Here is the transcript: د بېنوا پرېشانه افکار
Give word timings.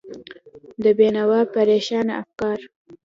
د 0.81 0.83
بېنوا 0.97 1.39
پرېشانه 1.53 2.13
افکار 2.21 2.59